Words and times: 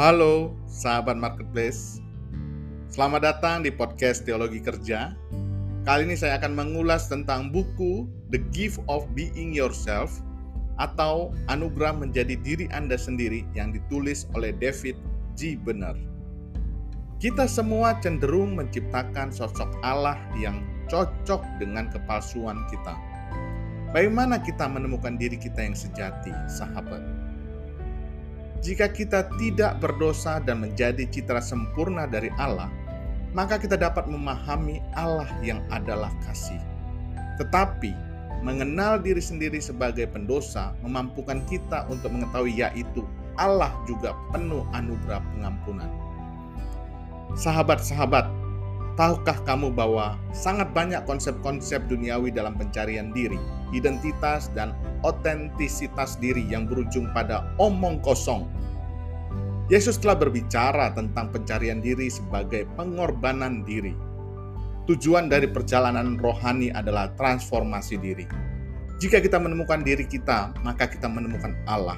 Halo, 0.00 0.56
sahabat 0.64 1.20
marketplace. 1.20 2.00
Selamat 2.88 3.20
datang 3.20 3.60
di 3.60 3.68
podcast 3.68 4.24
Teologi 4.24 4.56
Kerja. 4.64 5.12
Kali 5.84 6.08
ini 6.08 6.16
saya 6.16 6.40
akan 6.40 6.56
mengulas 6.56 7.04
tentang 7.12 7.52
buku 7.52 8.08
The 8.32 8.40
Gift 8.48 8.80
of 8.88 9.04
Being 9.12 9.52
Yourself 9.52 10.24
atau 10.80 11.36
Anugerah 11.52 11.92
Menjadi 12.00 12.32
Diri 12.40 12.64
Anda 12.72 12.96
Sendiri 12.96 13.44
yang 13.52 13.76
ditulis 13.76 14.24
oleh 14.32 14.56
David 14.56 14.96
G. 15.36 15.60
Benner. 15.60 16.00
Kita 17.20 17.44
semua 17.44 18.00
cenderung 18.00 18.56
menciptakan 18.56 19.28
sosok 19.28 19.68
Allah 19.84 20.16
yang 20.40 20.64
cocok 20.88 21.44
dengan 21.60 21.92
kepalsuan 21.92 22.64
kita. 22.72 22.96
Bagaimana 23.92 24.40
kita 24.40 24.64
menemukan 24.64 25.20
diri 25.20 25.36
kita 25.36 25.60
yang 25.60 25.76
sejati, 25.76 26.32
sahabat? 26.48 27.29
Jika 28.60 28.92
kita 28.92 29.24
tidak 29.40 29.80
berdosa 29.80 30.36
dan 30.44 30.60
menjadi 30.60 31.08
citra 31.08 31.40
sempurna 31.40 32.04
dari 32.04 32.28
Allah, 32.36 32.68
maka 33.32 33.56
kita 33.56 33.80
dapat 33.80 34.04
memahami 34.04 34.84
Allah 34.92 35.28
yang 35.40 35.64
adalah 35.72 36.12
kasih. 36.28 36.60
Tetapi, 37.40 37.96
mengenal 38.44 39.00
diri 39.00 39.20
sendiri 39.24 39.64
sebagai 39.64 40.04
pendosa 40.12 40.76
memampukan 40.84 41.40
kita 41.48 41.88
untuk 41.88 42.12
mengetahui 42.12 42.60
yaitu 42.60 43.00
Allah 43.40 43.72
juga 43.88 44.12
penuh 44.28 44.68
anugerah 44.76 45.24
pengampunan. 45.32 45.88
Sahabat-sahabat, 47.32 48.28
tahukah 49.00 49.38
kamu 49.48 49.72
bahwa 49.72 50.20
sangat 50.36 50.68
banyak 50.76 51.00
konsep-konsep 51.08 51.80
duniawi 51.88 52.28
dalam 52.28 52.52
pencarian 52.58 53.14
diri, 53.16 53.40
identitas, 53.72 54.52
dan 54.52 54.76
otentisitas 55.06 56.20
diri 56.20 56.44
yang 56.50 56.68
berujung 56.68 57.08
pada 57.16 57.48
omong 57.56 58.02
kosong. 58.04 58.44
Yesus 59.70 60.02
telah 60.02 60.18
berbicara 60.18 60.90
tentang 60.98 61.30
pencarian 61.30 61.78
diri 61.78 62.10
sebagai 62.10 62.66
pengorbanan 62.74 63.62
diri. 63.62 63.94
Tujuan 64.90 65.30
dari 65.30 65.46
perjalanan 65.46 66.18
rohani 66.18 66.74
adalah 66.74 67.14
transformasi 67.14 67.94
diri. 68.02 68.26
Jika 68.98 69.22
kita 69.22 69.38
menemukan 69.38 69.86
diri 69.86 70.10
kita, 70.10 70.50
maka 70.66 70.90
kita 70.90 71.06
menemukan 71.06 71.54
Allah. 71.70 71.94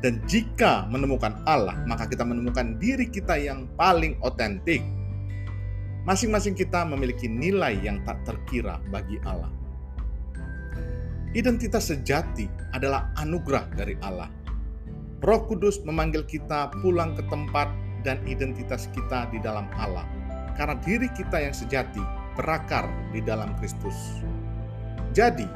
Dan 0.00 0.24
jika 0.24 0.88
menemukan 0.88 1.44
Allah, 1.44 1.76
maka 1.84 2.08
kita 2.08 2.24
menemukan 2.24 2.80
diri 2.80 3.04
kita 3.04 3.36
yang 3.36 3.68
paling 3.76 4.16
otentik. 4.24 4.80
Masing-masing 6.08 6.56
kita 6.56 6.88
memiliki 6.88 7.28
nilai 7.28 7.76
yang 7.84 8.00
tak 8.08 8.24
terkira 8.24 8.80
bagi 8.88 9.20
Allah. 9.28 9.52
Identitas 11.36 11.92
sejati 11.92 12.48
adalah 12.72 13.12
anugerah 13.20 13.68
dari 13.76 14.00
Allah. 14.00 14.32
Roh 15.22 15.46
Kudus 15.46 15.78
memanggil 15.86 16.26
kita 16.26 16.74
pulang 16.82 17.14
ke 17.14 17.22
tempat 17.30 17.70
dan 18.02 18.18
identitas 18.26 18.90
kita 18.90 19.30
di 19.30 19.38
dalam 19.38 19.70
Allah, 19.78 20.02
karena 20.58 20.74
diri 20.82 21.06
kita 21.14 21.38
yang 21.38 21.54
sejati 21.54 22.02
berakar 22.34 22.90
di 23.14 23.22
dalam 23.22 23.54
Kristus. 23.62 23.94
Jadi, 25.14 25.46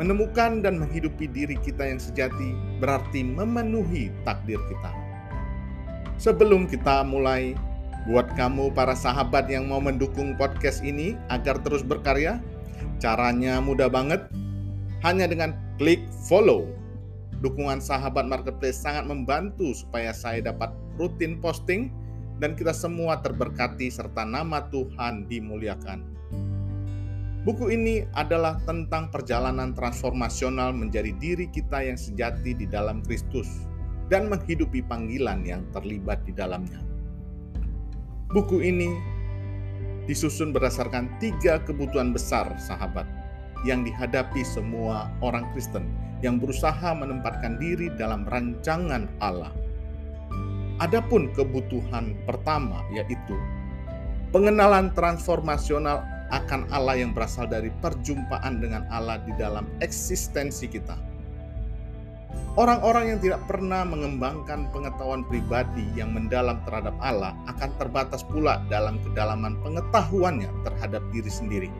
menemukan 0.00 0.64
dan 0.64 0.80
menghidupi 0.80 1.28
diri 1.28 1.60
kita 1.60 1.92
yang 1.92 2.00
sejati 2.00 2.56
berarti 2.80 3.20
memenuhi 3.20 4.08
takdir 4.24 4.56
kita. 4.72 4.92
Sebelum 6.16 6.64
kita 6.64 7.04
mulai, 7.04 7.52
buat 8.08 8.32
kamu 8.32 8.72
para 8.72 8.96
sahabat 8.96 9.52
yang 9.52 9.68
mau 9.68 9.84
mendukung 9.84 10.40
podcast 10.40 10.80
ini 10.80 11.20
agar 11.28 11.60
terus 11.60 11.84
berkarya, 11.84 12.40
caranya 12.96 13.60
mudah 13.60 13.92
banget 13.92 14.24
hanya 15.04 15.28
dengan 15.28 15.52
klik 15.76 16.00
follow. 16.24 16.79
Dukungan 17.40 17.80
sahabat 17.80 18.28
marketplace 18.28 18.84
sangat 18.84 19.08
membantu 19.08 19.72
supaya 19.72 20.12
saya 20.12 20.44
dapat 20.44 20.76
rutin 21.00 21.40
posting 21.40 21.88
dan 22.36 22.52
kita 22.52 22.76
semua 22.76 23.16
terberkati 23.24 23.88
serta 23.88 24.28
nama 24.28 24.68
Tuhan 24.68 25.24
dimuliakan. 25.24 26.04
Buku 27.40 27.72
ini 27.72 28.04
adalah 28.12 28.60
tentang 28.68 29.08
perjalanan 29.08 29.72
transformasional 29.72 30.76
menjadi 30.76 31.16
diri 31.16 31.48
kita 31.48 31.80
yang 31.80 31.96
sejati 31.96 32.52
di 32.52 32.68
dalam 32.68 33.00
Kristus 33.00 33.48
dan 34.12 34.28
menghidupi 34.28 34.84
panggilan 34.84 35.40
yang 35.48 35.64
terlibat 35.72 36.20
di 36.28 36.36
dalamnya. 36.36 36.84
Buku 38.28 38.60
ini 38.60 38.92
disusun 40.04 40.52
berdasarkan 40.52 41.08
tiga 41.16 41.64
kebutuhan 41.64 42.12
besar 42.12 42.52
sahabat 42.60 43.08
yang 43.64 43.80
dihadapi 43.88 44.44
semua 44.44 45.08
orang 45.24 45.48
Kristen 45.56 45.88
yang 46.20 46.40
berusaha 46.40 46.92
menempatkan 46.96 47.56
diri 47.56 47.92
dalam 47.96 48.24
rancangan 48.28 49.08
Allah. 49.20 49.52
Adapun 50.80 51.28
kebutuhan 51.36 52.16
pertama 52.24 52.80
yaitu 52.96 53.36
pengenalan 54.32 54.88
transformasional 54.96 56.00
akan 56.32 56.64
Allah 56.72 56.96
yang 56.96 57.12
berasal 57.12 57.44
dari 57.44 57.68
perjumpaan 57.84 58.62
dengan 58.62 58.86
Allah 58.88 59.20
di 59.24 59.34
dalam 59.36 59.68
eksistensi 59.84 60.70
kita. 60.70 60.96
Orang-orang 62.54 63.14
yang 63.14 63.20
tidak 63.22 63.42
pernah 63.46 63.82
mengembangkan 63.86 64.70
pengetahuan 64.70 65.26
pribadi 65.26 65.86
yang 65.94 66.14
mendalam 66.14 66.58
terhadap 66.66 66.94
Allah 67.02 67.34
akan 67.50 67.70
terbatas 67.78 68.22
pula 68.26 68.62
dalam 68.70 68.98
kedalaman 69.02 69.58
pengetahuannya 69.62 70.50
terhadap 70.66 71.02
diri 71.10 71.30
sendiri 71.30 71.70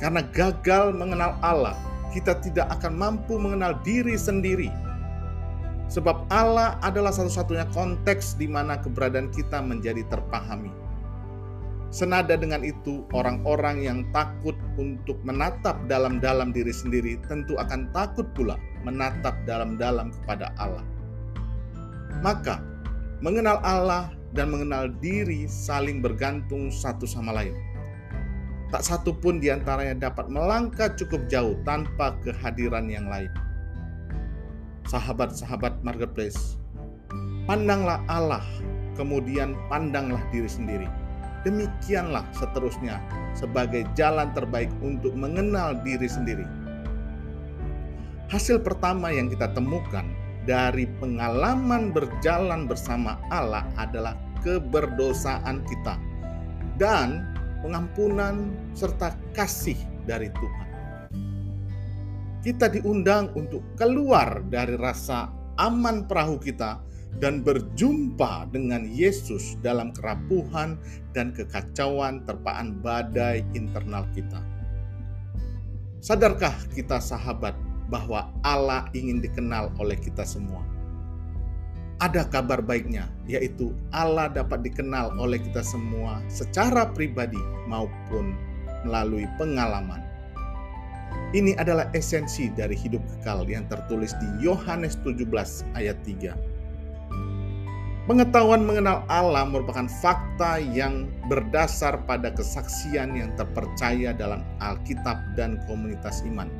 karena 0.00 0.24
gagal 0.32 0.96
mengenal 0.96 1.36
Allah, 1.44 1.76
kita 2.10 2.38
tidak 2.42 2.66
akan 2.78 2.92
mampu 2.98 3.38
mengenal 3.38 3.78
diri 3.82 4.18
sendiri. 4.18 4.70
Sebab 5.90 6.30
Allah 6.30 6.78
adalah 6.86 7.10
satu-satunya 7.10 7.66
konteks 7.74 8.38
di 8.38 8.46
mana 8.46 8.78
keberadaan 8.78 9.30
kita 9.34 9.58
menjadi 9.58 10.06
terpahami. 10.06 10.70
Senada 11.90 12.38
dengan 12.38 12.62
itu, 12.62 13.02
orang-orang 13.10 13.82
yang 13.82 14.06
takut 14.14 14.54
untuk 14.78 15.18
menatap 15.26 15.74
dalam-dalam 15.90 16.54
diri 16.54 16.70
sendiri 16.70 17.18
tentu 17.26 17.58
akan 17.58 17.90
takut 17.90 18.30
pula 18.38 18.54
menatap 18.86 19.34
dalam-dalam 19.42 20.14
kepada 20.22 20.54
Allah. 20.62 20.86
Maka, 22.22 22.62
mengenal 23.18 23.58
Allah 23.66 24.14
dan 24.30 24.54
mengenal 24.54 24.94
diri 25.02 25.50
saling 25.50 25.98
bergantung 25.98 26.70
satu 26.70 27.02
sama 27.10 27.34
lain 27.34 27.69
tak 28.70 28.86
satu 28.86 29.10
pun 29.10 29.42
di 29.42 29.50
antaranya 29.50 30.10
dapat 30.10 30.30
melangkah 30.30 30.90
cukup 30.94 31.26
jauh 31.26 31.58
tanpa 31.66 32.14
kehadiran 32.22 32.86
yang 32.86 33.10
lain. 33.10 33.30
Sahabat-sahabat 34.86 35.82
marketplace, 35.82 36.58
pandanglah 37.50 37.98
Allah, 38.06 38.42
kemudian 38.94 39.58
pandanglah 39.66 40.22
diri 40.30 40.46
sendiri. 40.46 40.88
Demikianlah 41.42 42.22
seterusnya 42.36 43.02
sebagai 43.34 43.86
jalan 43.98 44.30
terbaik 44.36 44.70
untuk 44.82 45.16
mengenal 45.18 45.74
diri 45.82 46.06
sendiri. 46.06 46.46
Hasil 48.30 48.62
pertama 48.62 49.10
yang 49.10 49.26
kita 49.26 49.50
temukan 49.50 50.06
dari 50.46 50.86
pengalaman 51.02 51.90
berjalan 51.90 52.70
bersama 52.70 53.18
Allah 53.34 53.66
adalah 53.74 54.14
keberdosaan 54.46 55.66
kita 55.66 55.94
dan 56.80 57.29
pengampunan, 57.60 58.52
serta 58.72 59.14
kasih 59.36 59.76
dari 60.04 60.28
Tuhan. 60.32 60.68
Kita 62.40 62.72
diundang 62.72 63.36
untuk 63.36 63.60
keluar 63.76 64.40
dari 64.48 64.74
rasa 64.80 65.28
aman 65.60 66.08
perahu 66.08 66.40
kita 66.40 66.80
dan 67.20 67.44
berjumpa 67.44 68.48
dengan 68.48 68.88
Yesus 68.88 69.60
dalam 69.60 69.92
kerapuhan 69.92 70.80
dan 71.12 71.36
kekacauan 71.36 72.24
terpaan 72.24 72.80
badai 72.80 73.44
internal 73.52 74.08
kita. 74.16 74.40
Sadarkah 76.00 76.54
kita 76.72 76.96
sahabat 76.96 77.52
bahwa 77.92 78.32
Allah 78.40 78.88
ingin 78.96 79.20
dikenal 79.20 79.68
oleh 79.76 80.00
kita 80.00 80.24
semua? 80.24 80.64
Ada 82.00 82.24
kabar 82.24 82.64
baiknya, 82.64 83.04
yaitu 83.28 83.76
Allah 83.92 84.32
dapat 84.32 84.64
dikenal 84.64 85.12
oleh 85.20 85.36
kita 85.36 85.60
semua 85.60 86.24
secara 86.32 86.88
pribadi 86.88 87.40
maupun 87.68 88.32
melalui 88.88 89.28
pengalaman. 89.36 90.00
Ini 91.30 91.54
adalah 91.60 91.86
esensi 91.94 92.50
dari 92.50 92.74
hidup 92.74 93.04
kekal 93.06 93.46
yang 93.46 93.68
tertulis 93.70 94.16
di 94.18 94.28
Yohanes 94.42 94.98
17 95.04 95.28
ayat 95.78 95.94
3. 96.02 96.34
Pengetahuan 98.08 98.66
mengenal 98.66 99.06
Allah 99.06 99.46
merupakan 99.46 99.86
fakta 100.02 100.58
yang 100.58 101.06
berdasar 101.30 102.02
pada 102.10 102.34
kesaksian 102.34 103.14
yang 103.14 103.30
terpercaya 103.38 104.10
dalam 104.10 104.42
Alkitab 104.58 105.38
dan 105.38 105.62
komunitas 105.70 106.26
iman 106.26 106.50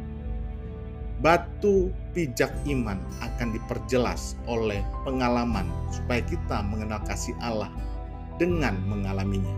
batu 1.20 1.92
pijak 2.16 2.50
iman 2.66 2.96
akan 3.20 3.52
diperjelas 3.52 4.34
oleh 4.48 4.80
pengalaman 5.04 5.68
supaya 5.92 6.24
kita 6.24 6.64
mengenal 6.64 7.00
kasih 7.04 7.36
Allah 7.44 7.68
dengan 8.40 8.76
mengalaminya. 8.88 9.52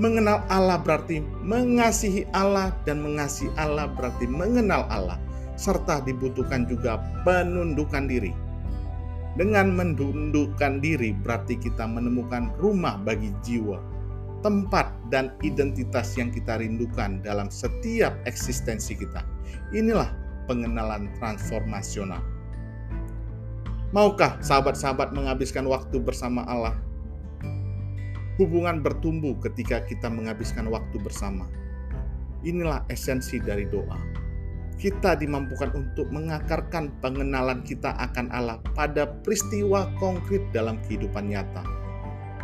Mengenal 0.00 0.42
Allah 0.50 0.80
berarti 0.80 1.22
mengasihi 1.44 2.26
Allah 2.34 2.74
dan 2.88 3.04
mengasihi 3.04 3.52
Allah 3.54 3.86
berarti 3.94 4.26
mengenal 4.26 4.88
Allah 4.90 5.20
serta 5.60 6.00
dibutuhkan 6.02 6.64
juga 6.66 6.98
penundukan 7.22 8.08
diri. 8.08 8.32
Dengan 9.38 9.76
mendundukkan 9.78 10.82
diri 10.82 11.14
berarti 11.14 11.54
kita 11.54 11.86
menemukan 11.86 12.50
rumah 12.58 12.98
bagi 12.98 13.30
jiwa, 13.46 13.78
tempat 14.42 14.90
dan 15.12 15.36
identitas 15.44 16.18
yang 16.18 16.34
kita 16.34 16.58
rindukan 16.58 17.22
dalam 17.22 17.46
setiap 17.46 18.16
eksistensi 18.26 18.98
kita. 18.98 19.22
Inilah 19.74 20.10
pengenalan 20.46 21.12
transformasional. 21.18 22.22
Maukah 23.90 24.38
sahabat-sahabat 24.38 25.10
menghabiskan 25.10 25.66
waktu 25.66 25.98
bersama 25.98 26.46
Allah? 26.46 26.78
Hubungan 28.38 28.80
bertumbuh 28.80 29.36
ketika 29.42 29.82
kita 29.84 30.06
menghabiskan 30.06 30.70
waktu 30.70 30.96
bersama. 31.02 31.50
Inilah 32.40 32.86
esensi 32.88 33.36
dari 33.42 33.68
doa 33.68 34.20
kita 34.80 35.12
dimampukan 35.12 35.68
untuk 35.76 36.08
mengakarkan 36.08 36.88
pengenalan 37.04 37.60
kita 37.60 37.92
akan 38.00 38.32
Allah 38.32 38.56
pada 38.72 39.04
peristiwa 39.20 39.84
konkret 40.00 40.40
dalam 40.56 40.80
kehidupan 40.88 41.28
nyata. 41.28 41.60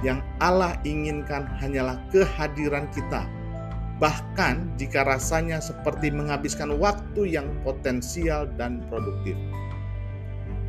Yang 0.05 0.21
Allah 0.45 0.77
inginkan 0.85 1.49
hanyalah 1.57 1.97
kehadiran 2.13 2.85
kita, 2.93 3.25
bahkan 3.97 4.69
jika 4.77 5.09
rasanya 5.09 5.57
seperti 5.57 6.13
menghabiskan 6.13 6.77
waktu 6.77 7.33
yang 7.37 7.49
potensial 7.65 8.45
dan 8.61 8.85
produktif. 8.93 9.37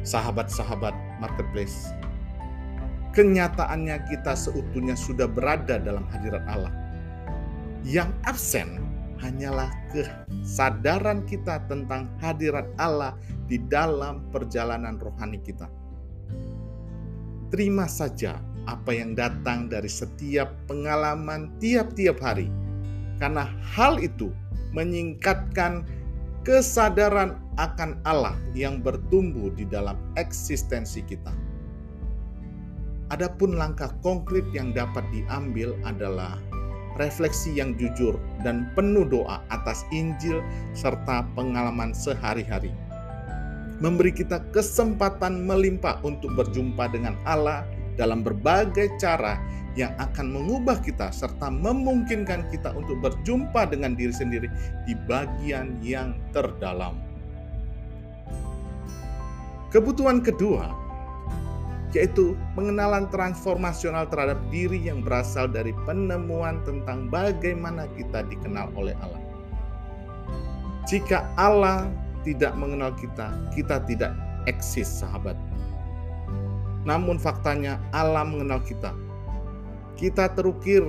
Sahabat-sahabat 0.07 0.95
marketplace, 1.19 1.91
kenyataannya 3.11 3.99
kita 4.07 4.31
seutuhnya 4.37 4.95
sudah 4.95 5.27
berada 5.27 5.75
dalam 5.75 6.07
hadirat 6.07 6.45
Allah. 6.47 6.71
Yang 7.83 8.15
absen 8.23 8.79
hanyalah 9.19 9.67
kesadaran 9.91 11.25
kita 11.27 11.65
tentang 11.67 12.07
hadirat 12.23 12.69
Allah 12.79 13.17
di 13.49 13.59
dalam 13.59 14.23
perjalanan 14.31 14.95
rohani 15.01 15.41
kita. 15.43 15.67
Terima 17.51 17.87
saja 17.87 18.39
apa 18.67 18.91
yang 18.91 19.15
datang 19.15 19.71
dari 19.71 19.87
setiap 19.87 20.51
pengalaman 20.67 21.55
tiap-tiap 21.63 22.19
hari, 22.19 22.51
karena 23.17 23.49
hal 23.61 23.97
itu 24.01 24.33
menyingkatkan 24.73 25.85
kesadaran 26.45 27.37
akan 27.57 27.97
Allah 28.05 28.37
yang 28.53 28.79
bertumbuh 28.79 29.51
di 29.57 29.65
dalam 29.65 29.97
eksistensi 30.15 31.01
kita. 31.03 31.33
Adapun 33.07 33.55
langkah 33.55 33.91
konkret 34.03 34.43
yang 34.51 34.75
dapat 34.75 35.03
diambil 35.15 35.71
adalah 35.87 36.35
refleksi 36.97 37.53
yang 37.53 37.77
jujur, 37.77 38.17
dan 38.41 38.67
penuh 38.73 39.05
doa 39.05 39.39
atas 39.53 39.85
Injil 39.93 40.41
serta 40.73 41.23
pengalaman 41.37 41.93
sehari-hari. 41.93 42.73
Memberi 43.77 44.09
kita 44.09 44.41
kesempatan 44.49 45.45
melimpah 45.45 46.01
untuk 46.01 46.33
berjumpa 46.33 46.89
dengan 46.89 47.13
Allah 47.29 47.61
dalam 47.93 48.25
berbagai 48.25 48.89
cara 48.97 49.37
yang 49.77 49.93
akan 50.01 50.33
mengubah 50.33 50.81
kita 50.81 51.13
serta 51.13 51.53
memungkinkan 51.53 52.49
kita 52.49 52.73
untuk 52.73 52.97
berjumpa 52.99 53.69
dengan 53.69 53.93
diri 53.93 54.11
sendiri 54.11 54.49
di 54.89 54.97
bagian 55.05 55.77
yang 55.85 56.17
terdalam. 56.33 56.97
Kebutuhan 59.69 60.25
kedua 60.25 60.87
yaitu 61.95 62.35
pengenalan 62.51 63.07
transformasional 63.07 64.05
terhadap 64.11 64.35
diri 64.51 64.75
yang 64.75 64.99
berasal 64.99 65.47
dari 65.47 65.71
penemuan 65.87 66.59
tentang 66.67 67.07
bagaimana 67.07 67.87
kita 67.95 68.27
dikenal 68.27 68.67
oleh 68.75 68.91
Allah. 68.99 69.23
Jika 70.87 71.23
Allah 71.39 71.87
tidak 72.27 72.55
mengenal 72.59 72.91
kita, 72.99 73.31
kita 73.55 73.79
tidak 73.87 74.11
eksis, 74.51 74.87
sahabat. 74.87 75.35
Namun 76.83 77.19
faktanya 77.19 77.79
Allah 77.91 78.23
mengenal 78.23 78.63
kita. 78.63 78.91
Kita 79.97 80.29
terukir 80.37 80.85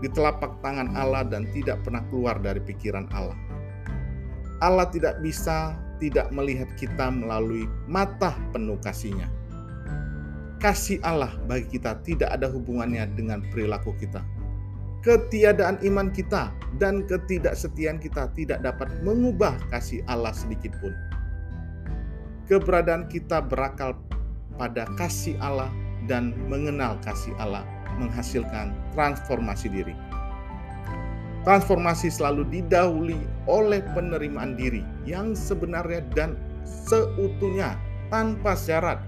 di 0.00 0.08
telapak 0.08 0.64
tangan 0.64 0.96
Allah 0.96 1.24
dan 1.28 1.44
tidak 1.52 1.84
pernah 1.84 2.00
keluar 2.08 2.40
dari 2.40 2.60
pikiran 2.64 3.08
Allah. 3.12 3.36
Allah 4.64 4.88
tidak 4.88 5.20
bisa 5.20 5.76
tidak 6.00 6.32
melihat 6.32 6.68
kita 6.80 7.12
melalui 7.12 7.68
mata 7.88 8.32
penuh 8.52 8.80
kasihnya 8.80 9.28
kasih 10.66 10.98
Allah 11.04 11.36
bagi 11.44 11.78
kita 11.78 12.00
tidak 12.02 12.32
ada 12.32 12.48
hubungannya 12.48 13.06
dengan 13.14 13.44
perilaku 13.52 13.92
kita. 14.00 14.24
Ketiadaan 15.04 15.78
iman 15.86 16.10
kita 16.10 16.50
dan 16.82 17.06
ketidaksetiaan 17.06 18.02
kita 18.02 18.26
tidak 18.34 18.58
dapat 18.64 18.90
mengubah 19.06 19.54
kasih 19.70 20.02
Allah 20.10 20.34
sedikit 20.34 20.74
pun. 20.82 20.90
Keberadaan 22.50 23.06
kita 23.06 23.46
berakal 23.46 23.94
pada 24.58 24.88
kasih 24.98 25.38
Allah 25.38 25.70
dan 26.10 26.34
mengenal 26.50 26.98
kasih 27.06 27.34
Allah 27.38 27.62
menghasilkan 27.96 28.76
transformasi 28.94 29.68
diri. 29.72 29.94
Transformasi 31.46 32.10
selalu 32.10 32.42
didahului 32.50 33.22
oleh 33.46 33.78
penerimaan 33.94 34.58
diri 34.58 34.82
yang 35.06 35.32
sebenarnya 35.38 36.02
dan 36.14 36.34
seutuhnya 36.66 37.78
tanpa 38.10 38.58
syarat 38.58 38.98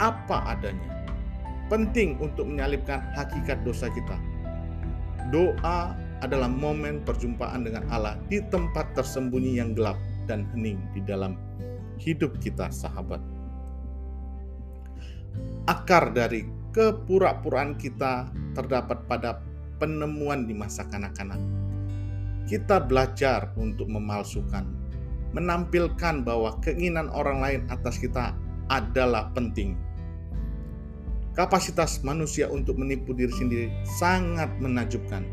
apa 0.00 0.56
adanya 0.56 0.92
penting 1.72 2.20
untuk 2.20 2.44
menyalipkan 2.44 3.00
hakikat 3.16 3.64
dosa 3.64 3.88
kita. 3.88 4.20
Doa 5.32 5.96
adalah 6.20 6.52
momen 6.52 7.00
perjumpaan 7.00 7.64
dengan 7.64 7.88
Allah 7.88 8.20
di 8.28 8.44
tempat 8.52 8.92
tersembunyi 8.92 9.56
yang 9.56 9.72
gelap 9.72 9.96
dan 10.28 10.44
hening 10.52 10.76
di 10.92 11.00
dalam 11.00 11.40
hidup 11.96 12.36
kita, 12.44 12.68
sahabat. 12.68 13.24
Akar 15.64 16.12
dari 16.12 16.44
kepura-puraan 16.72 17.76
kita 17.76 18.28
terdapat 18.56 19.04
pada 19.06 19.40
penemuan 19.76 20.48
di 20.48 20.56
masa 20.56 20.88
kanak-kanak. 20.88 21.38
Kita 22.48 22.82
belajar 22.82 23.52
untuk 23.60 23.88
memalsukan, 23.88 24.66
menampilkan 25.36 26.26
bahwa 26.26 26.58
keinginan 26.64 27.12
orang 27.12 27.38
lain 27.40 27.60
atas 27.70 27.96
kita 27.96 28.34
adalah 28.68 29.30
penting 29.36 29.78
Kapasitas 31.32 32.04
manusia 32.04 32.44
untuk 32.52 32.76
menipu 32.76 33.16
diri 33.16 33.32
sendiri 33.32 33.72
sangat 33.96 34.52
menakjubkan. 34.60 35.24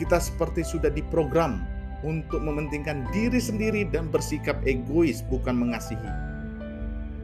Kita 0.00 0.16
seperti 0.16 0.64
sudah 0.64 0.88
diprogram 0.88 1.60
untuk 2.00 2.40
mementingkan 2.40 3.04
diri 3.12 3.36
sendiri 3.36 3.84
dan 3.92 4.08
bersikap 4.08 4.56
egois, 4.64 5.20
bukan 5.28 5.60
mengasihi. 5.60 6.08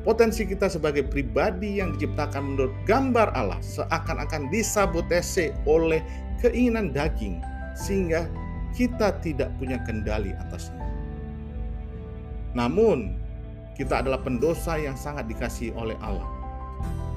Potensi 0.00 0.48
kita 0.48 0.72
sebagai 0.72 1.04
pribadi 1.04 1.76
yang 1.76 1.92
diciptakan 1.92 2.56
menurut 2.56 2.72
gambar 2.88 3.36
Allah 3.36 3.60
seakan-akan 3.60 4.48
disabotase 4.48 5.52
oleh 5.68 6.00
keinginan 6.40 6.88
daging, 6.96 7.44
sehingga 7.76 8.24
kita 8.72 9.20
tidak 9.20 9.52
punya 9.60 9.76
kendali 9.84 10.32
atasnya. 10.40 10.80
Namun, 12.56 13.12
kita 13.76 14.00
adalah 14.00 14.24
pendosa 14.24 14.80
yang 14.80 14.96
sangat 14.96 15.28
dikasihi 15.28 15.76
oleh 15.76 15.96
Allah 16.00 16.40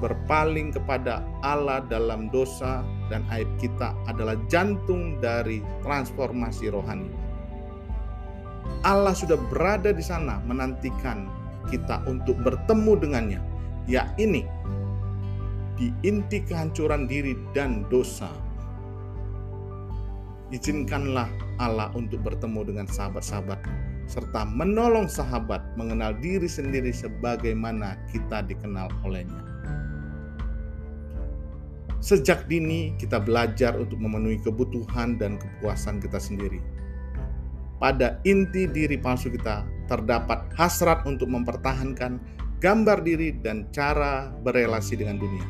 berpaling 0.02 0.74
kepada 0.74 1.22
Allah 1.40 1.80
dalam 1.86 2.28
dosa 2.28 2.84
dan 3.08 3.24
aib 3.32 3.48
kita 3.56 3.96
adalah 4.04 4.36
jantung 4.52 5.16
dari 5.22 5.64
transformasi 5.80 6.68
rohani. 6.68 7.08
Allah 8.84 9.16
sudah 9.16 9.40
berada 9.48 9.92
di 9.92 10.04
sana 10.04 10.40
menantikan 10.44 11.28
kita 11.70 12.02
untuk 12.08 12.36
bertemu 12.42 12.92
dengannya, 13.00 13.40
ya 13.88 14.08
ini 14.20 14.44
di 15.74 15.90
inti 16.06 16.42
kehancuran 16.42 17.10
diri 17.10 17.34
dan 17.52 17.86
dosa. 17.90 18.30
Izinkanlah 20.54 21.26
Allah 21.58 21.90
untuk 21.98 22.22
bertemu 22.22 22.70
dengan 22.70 22.86
sahabat-sahabat 22.86 23.58
serta 24.04 24.44
menolong 24.44 25.08
sahabat 25.08 25.64
mengenal 25.80 26.12
diri 26.20 26.44
sendiri 26.44 26.92
sebagaimana 26.92 27.96
kita 28.12 28.44
dikenal 28.44 28.92
olehnya. 29.02 29.40
Sejak 32.04 32.44
dini 32.44 32.92
kita 33.00 33.16
belajar 33.16 33.80
untuk 33.80 33.96
memenuhi 33.96 34.36
kebutuhan 34.44 35.16
dan 35.16 35.40
kepuasan 35.40 36.04
kita 36.04 36.20
sendiri. 36.20 36.60
Pada 37.80 38.20
inti 38.28 38.68
diri 38.68 39.00
palsu 39.00 39.32
kita 39.32 39.64
terdapat 39.86 40.48
hasrat 40.56 41.04
untuk 41.04 41.28
mempertahankan 41.28 42.18
gambar 42.64 43.04
diri 43.04 43.36
dan 43.44 43.68
cara 43.74 44.32
berelasi 44.40 44.96
dengan 44.96 45.20
dunia. 45.20 45.46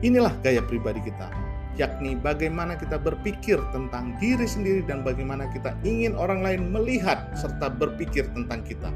Inilah 0.00 0.34
gaya 0.40 0.64
pribadi 0.64 1.04
kita, 1.04 1.28
yakni 1.76 2.16
bagaimana 2.16 2.74
kita 2.74 2.96
berpikir 2.96 3.60
tentang 3.70 4.16
diri 4.16 4.44
sendiri 4.48 4.82
dan 4.84 5.04
bagaimana 5.04 5.48
kita 5.52 5.76
ingin 5.84 6.16
orang 6.16 6.40
lain 6.40 6.72
melihat 6.72 7.30
serta 7.36 7.68
berpikir 7.68 8.28
tentang 8.32 8.64
kita. 8.64 8.90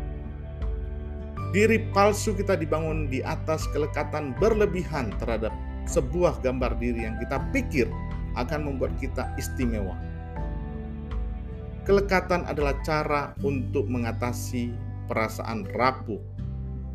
Diri 1.55 1.81
palsu 1.95 2.37
kita 2.37 2.59
dibangun 2.59 3.09
di 3.09 3.25
atas 3.25 3.65
kelekatan 3.71 4.37
berlebihan 4.37 5.15
terhadap 5.17 5.55
sebuah 5.87 6.43
gambar 6.43 6.77
diri 6.83 7.07
yang 7.07 7.17
kita 7.23 7.39
pikir 7.55 7.87
akan 8.37 8.69
membuat 8.69 8.93
kita 9.01 9.31
istimewa. 9.41 9.97
Kelekatan 11.87 12.43
adalah 12.51 12.75
cara 12.83 13.31
untuk 13.47 13.87
mengatasi 13.87 14.75
perasaan 15.07 15.71
rapuh, 15.79 16.19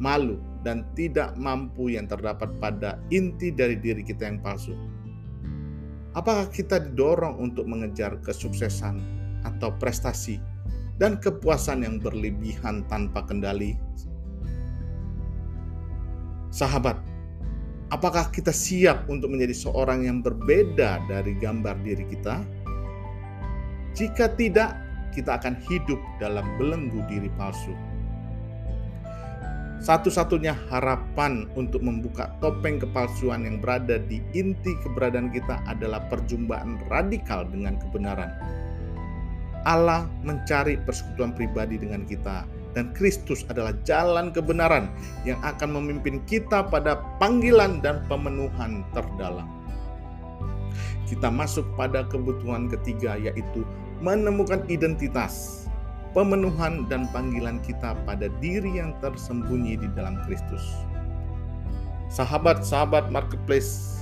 malu, 0.03 0.35
dan 0.67 0.83
tidak 0.99 1.31
mampu 1.39 1.95
yang 1.95 2.11
terdapat 2.11 2.51
pada 2.59 2.99
inti 3.07 3.55
dari 3.55 3.79
diri 3.79 4.03
kita 4.03 4.27
yang 4.27 4.43
palsu. 4.43 4.75
Apakah 6.11 6.51
kita 6.51 6.83
didorong 6.83 7.39
untuk 7.39 7.71
mengejar 7.71 8.19
kesuksesan 8.19 8.99
atau 9.47 9.71
prestasi 9.79 10.43
dan 10.99 11.15
kepuasan 11.23 11.87
yang 11.87 11.95
berlebihan 12.03 12.83
tanpa 12.91 13.23
kendali? 13.23 13.79
Sahabat, 16.51 16.99
apakah 17.95 18.27
kita 18.27 18.51
siap 18.51 19.07
untuk 19.07 19.31
menjadi 19.31 19.55
seorang 19.55 20.03
yang 20.03 20.19
berbeda 20.19 20.99
dari 21.07 21.31
gambar 21.39 21.79
diri 21.79 22.03
kita? 22.11 22.43
Jika 23.91 24.31
tidak, 24.39 24.79
kita 25.11 25.35
akan 25.35 25.59
hidup 25.67 25.99
dalam 26.23 26.47
belenggu 26.55 27.03
diri 27.11 27.27
palsu. 27.35 27.75
Satu-satunya 29.81 30.53
harapan 30.69 31.49
untuk 31.57 31.81
membuka 31.81 32.29
topeng 32.37 32.77
kepalsuan 32.77 33.49
yang 33.49 33.57
berada 33.57 33.97
di 33.97 34.21
inti 34.37 34.77
keberadaan 34.85 35.33
kita 35.33 35.57
adalah 35.65 36.05
perjumpaan 36.05 36.77
radikal 36.85 37.49
dengan 37.49 37.81
kebenaran. 37.81 38.29
Allah 39.65 40.05
mencari 40.21 40.77
persekutuan 40.85 41.33
pribadi 41.33 41.81
dengan 41.81 42.05
kita, 42.05 42.45
dan 42.77 42.93
Kristus 42.93 43.41
adalah 43.49 43.73
jalan 43.83 44.29
kebenaran 44.29 44.89
yang 45.25 45.41
akan 45.41 45.81
memimpin 45.81 46.21
kita 46.29 46.61
pada 46.69 47.01
panggilan 47.17 47.81
dan 47.81 48.05
pemenuhan 48.05 48.85
terdalam. 48.93 49.49
Kita 51.09 51.27
masuk 51.27 51.65
pada 51.75 52.07
kebutuhan 52.07 52.71
ketiga, 52.71 53.17
yaitu 53.19 53.65
menemukan 54.01 54.65
identitas, 54.67 55.65
pemenuhan, 56.17 56.89
dan 56.89 57.05
panggilan 57.13 57.61
kita 57.61 57.93
pada 58.03 58.27
diri 58.41 58.81
yang 58.81 58.97
tersembunyi 58.99 59.77
di 59.77 59.87
dalam 59.93 60.17
Kristus. 60.25 60.65
Sahabat-sahabat 62.11 63.13
marketplace, 63.13 64.01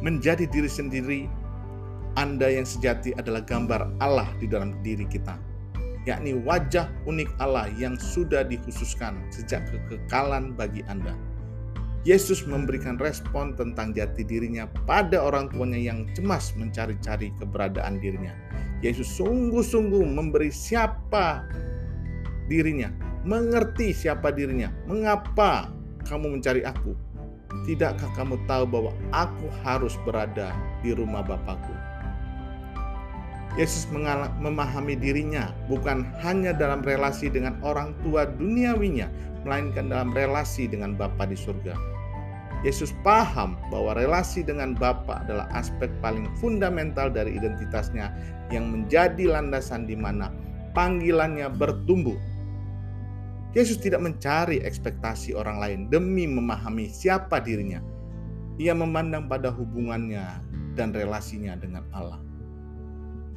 menjadi 0.00 0.48
diri 0.48 0.70
sendiri, 0.70 1.20
Anda 2.16 2.48
yang 2.48 2.64
sejati 2.64 3.12
adalah 3.18 3.44
gambar 3.44 3.90
Allah 4.00 4.30
di 4.40 4.48
dalam 4.48 4.78
diri 4.80 5.04
kita, 5.04 5.36
yakni 6.08 6.40
wajah 6.46 6.88
unik 7.04 7.28
Allah 7.42 7.68
yang 7.76 7.98
sudah 8.00 8.46
dikhususkan 8.46 9.20
sejak 9.28 9.68
kekekalan 9.68 10.56
bagi 10.56 10.80
Anda. 10.88 11.12
Yesus 12.00 12.48
memberikan 12.48 12.96
respon 12.96 13.52
tentang 13.52 13.92
jati 13.92 14.24
dirinya 14.24 14.64
pada 14.88 15.20
orang 15.20 15.52
tuanya 15.52 15.76
yang 15.76 16.08
cemas 16.16 16.56
mencari-cari 16.56 17.28
keberadaan 17.36 18.00
dirinya. 18.00 18.32
Yesus 18.80 19.12
sungguh-sungguh 19.20 20.00
memberi 20.08 20.48
siapa 20.48 21.44
dirinya, 22.48 22.88
mengerti 23.28 23.92
siapa 23.92 24.32
dirinya. 24.32 24.72
Mengapa 24.88 25.68
kamu 26.08 26.40
mencari 26.40 26.64
aku? 26.64 26.96
Tidakkah 27.68 28.08
kamu 28.16 28.40
tahu 28.48 28.64
bahwa 28.64 28.92
aku 29.12 29.46
harus 29.60 29.92
berada 30.08 30.56
di 30.80 30.96
rumah 30.96 31.20
Bapakku? 31.20 31.74
Yesus 33.58 33.90
memahami 34.38 34.94
dirinya 34.94 35.50
bukan 35.66 36.06
hanya 36.22 36.54
dalam 36.54 36.86
relasi 36.86 37.26
dengan 37.26 37.58
orang 37.66 37.98
tua 38.06 38.30
duniawinya, 38.38 39.10
melainkan 39.42 39.90
dalam 39.90 40.14
relasi 40.14 40.70
dengan 40.70 40.94
Bapa 40.94 41.26
di 41.26 41.34
surga. 41.34 41.74
Yesus 42.60 42.92
paham 43.00 43.56
bahwa 43.72 43.96
relasi 43.96 44.44
dengan 44.44 44.76
Bapa 44.76 45.24
adalah 45.24 45.48
aspek 45.56 45.88
paling 46.04 46.28
fundamental 46.38 47.08
dari 47.08 47.34
identitasnya 47.34 48.12
yang 48.52 48.68
menjadi 48.68 49.32
landasan 49.32 49.88
di 49.88 49.96
mana 49.96 50.28
panggilannya 50.76 51.48
bertumbuh. 51.50 52.16
Yesus 53.50 53.82
tidak 53.82 54.04
mencari 54.06 54.62
ekspektasi 54.62 55.34
orang 55.34 55.58
lain 55.58 55.80
demi 55.90 56.28
memahami 56.28 56.86
siapa 56.86 57.42
dirinya. 57.42 57.82
Ia 58.60 58.76
memandang 58.76 59.26
pada 59.26 59.50
hubungannya 59.50 60.22
dan 60.78 60.94
relasinya 60.94 61.58
dengan 61.58 61.82
Allah. 61.90 62.29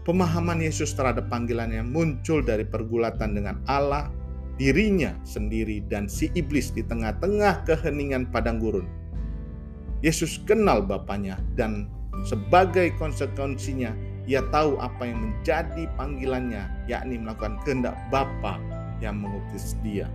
Pemahaman 0.03 0.59
Yesus 0.59 0.91
terhadap 0.91 1.31
panggilannya 1.31 1.79
muncul 1.79 2.43
dari 2.43 2.67
pergulatan 2.67 3.39
dengan 3.39 3.63
Allah, 3.71 4.11
dirinya 4.59 5.15
sendiri, 5.23 5.79
dan 5.87 6.11
si 6.11 6.27
iblis 6.35 6.75
di 6.75 6.83
tengah-tengah 6.83 7.63
keheningan 7.63 8.27
padang 8.27 8.59
gurun. 8.59 8.83
Yesus 10.03 10.43
kenal 10.43 10.83
Bapaknya 10.83 11.39
dan 11.55 11.87
sebagai 12.27 12.91
konsekuensinya 12.99 13.95
ia 14.27 14.43
tahu 14.51 14.75
apa 14.83 15.07
yang 15.07 15.19
menjadi 15.19 15.87
panggilannya 15.95 16.67
yakni 16.91 17.15
melakukan 17.15 17.55
kehendak 17.63 17.95
Bapa 18.11 18.59
yang 18.99 19.23
mengutus 19.23 19.79
dia. 19.79 20.11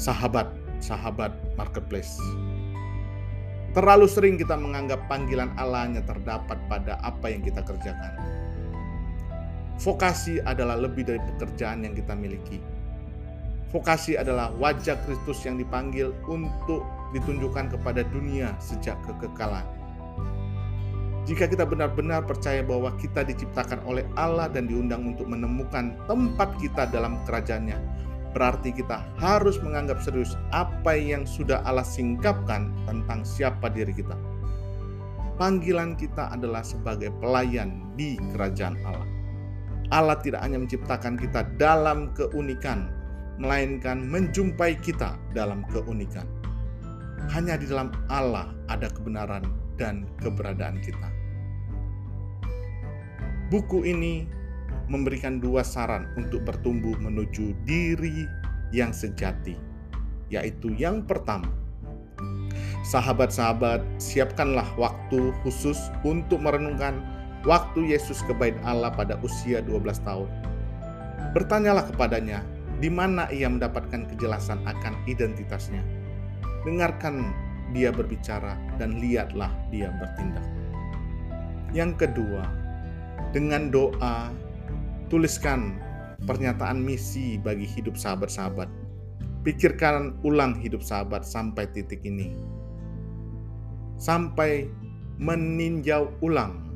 Sahabat, 0.00 0.48
sahabat 0.80 1.36
marketplace. 1.60 2.16
Terlalu 3.76 4.08
sering 4.08 4.40
kita 4.40 4.56
menganggap 4.56 5.04
panggilan 5.12 5.52
Allahnya 5.60 6.00
terdapat 6.08 6.56
pada 6.72 6.96
apa 7.04 7.28
yang 7.28 7.44
kita 7.44 7.60
kerjakan. 7.60 8.16
Vokasi 9.78 10.42
adalah 10.42 10.74
lebih 10.74 11.06
dari 11.06 11.20
pekerjaan 11.22 11.84
yang 11.86 11.94
kita 11.94 12.16
miliki. 12.16 12.58
Vokasi 13.68 14.16
adalah 14.16 14.48
wajah 14.56 14.96
Kristus 15.04 15.44
yang 15.44 15.60
dipanggil 15.60 16.16
untuk 16.24 16.82
ditunjukkan 17.12 17.76
kepada 17.76 18.02
dunia 18.08 18.56
sejak 18.56 18.96
kekekalan. 19.04 19.62
Jika 21.28 21.44
kita 21.44 21.68
benar-benar 21.68 22.24
percaya 22.24 22.64
bahwa 22.64 22.88
kita 22.96 23.20
diciptakan 23.20 23.84
oleh 23.84 24.08
Allah 24.16 24.48
dan 24.48 24.64
diundang 24.64 25.12
untuk 25.12 25.28
menemukan 25.28 25.92
tempat 26.08 26.56
kita 26.56 26.88
dalam 26.88 27.20
kerajaannya, 27.28 27.76
berarti 28.38 28.70
kita 28.70 29.02
harus 29.18 29.58
menganggap 29.58 29.98
serius 29.98 30.38
apa 30.54 30.94
yang 30.94 31.26
sudah 31.26 31.58
Allah 31.66 31.82
singkapkan 31.82 32.70
tentang 32.86 33.26
siapa 33.26 33.66
diri 33.66 33.90
kita. 33.90 34.14
Panggilan 35.34 35.98
kita 35.98 36.30
adalah 36.30 36.62
sebagai 36.62 37.10
pelayan 37.18 37.82
di 37.98 38.14
kerajaan 38.30 38.78
Allah. 38.86 39.10
Allah 39.90 40.14
tidak 40.22 40.46
hanya 40.46 40.62
menciptakan 40.62 41.18
kita 41.18 41.50
dalam 41.58 42.14
keunikan, 42.14 42.94
melainkan 43.42 44.06
menjumpai 44.06 44.78
kita 44.78 45.18
dalam 45.34 45.66
keunikan. 45.74 46.26
Hanya 47.34 47.58
di 47.58 47.66
dalam 47.66 47.90
Allah 48.06 48.54
ada 48.70 48.86
kebenaran 48.86 49.50
dan 49.74 50.06
keberadaan 50.22 50.78
kita. 50.78 51.10
Buku 53.50 53.82
ini 53.82 54.30
memberikan 54.88 55.38
dua 55.38 55.62
saran 55.62 56.08
untuk 56.16 56.42
bertumbuh 56.48 56.96
menuju 56.98 57.54
diri 57.68 58.24
yang 58.72 58.90
sejati, 58.92 59.56
yaitu 60.32 60.72
yang 60.74 61.04
pertama, 61.04 61.48
sahabat-sahabat, 62.88 63.84
siapkanlah 64.00 64.66
waktu 64.80 65.32
khusus 65.44 65.78
untuk 66.02 66.40
merenungkan 66.40 67.00
waktu 67.44 67.94
Yesus 67.94 68.24
ke 68.24 68.32
bait 68.34 68.56
Allah 68.64 68.90
pada 68.90 69.20
usia 69.20 69.60
12 69.60 70.02
tahun. 70.02 70.28
Bertanyalah 71.36 71.84
kepadanya, 71.92 72.40
di 72.80 72.88
mana 72.88 73.28
ia 73.28 73.46
mendapatkan 73.46 74.08
kejelasan 74.10 74.64
akan 74.64 74.94
identitasnya 75.04 75.84
dengarkan 76.68 77.32
dia 77.72 77.92
berbicara 77.92 78.56
dan 78.80 79.00
lihatlah 79.00 79.48
dia 79.72 79.92
bertindak. 79.96 80.44
Yang 81.72 82.04
kedua, 82.04 82.48
dengan 83.32 83.68
doa 83.68 84.32
tuliskan 85.08 85.80
pernyataan 86.28 86.80
misi 86.80 87.40
bagi 87.40 87.64
hidup 87.64 87.96
sahabat-sahabat. 87.96 88.68
Pikirkan 89.42 90.20
ulang 90.22 90.56
hidup 90.60 90.84
sahabat 90.84 91.24
sampai 91.24 91.64
titik 91.72 92.04
ini. 92.04 92.36
Sampai 93.96 94.68
meninjau 95.18 96.12
ulang 96.22 96.70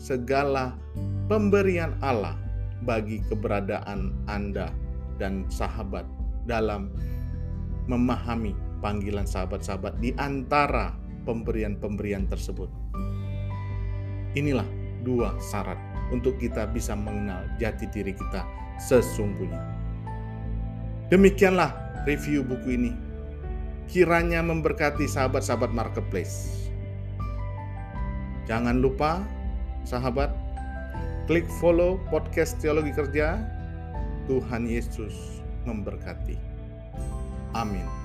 segala 0.00 0.74
pemberian 1.30 1.94
Allah 2.02 2.34
bagi 2.82 3.22
keberadaan 3.30 4.10
Anda 4.26 4.72
dan 5.20 5.46
sahabat 5.46 6.08
dalam 6.48 6.90
memahami 7.86 8.56
panggilan 8.82 9.28
sahabat-sahabat 9.28 10.00
di 10.00 10.10
antara 10.18 10.96
pemberian-pemberian 11.28 12.26
tersebut. 12.26 12.68
Inilah 14.34 14.66
dua 15.06 15.36
syarat 15.38 15.93
untuk 16.12 16.36
kita 16.36 16.68
bisa 16.68 16.92
mengenal 16.92 17.46
jati 17.56 17.88
diri 17.88 18.12
kita 18.12 18.44
sesungguhnya. 18.82 19.60
Demikianlah 21.08 21.70
review 22.04 22.44
buku 22.44 22.76
ini. 22.76 22.92
Kiranya 23.88 24.40
memberkati 24.40 25.04
sahabat-sahabat 25.04 25.70
marketplace. 25.70 26.68
Jangan 28.48 28.80
lupa, 28.80 29.24
sahabat, 29.84 30.32
klik 31.28 31.48
follow 31.60 32.00
podcast 32.08 32.60
Teologi 32.60 32.92
Kerja. 32.92 33.40
Tuhan 34.24 34.64
Yesus 34.64 35.44
memberkati. 35.68 36.40
Amin. 37.52 38.03